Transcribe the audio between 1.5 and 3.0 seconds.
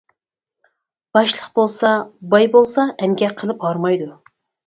بولسا، باي بولسا،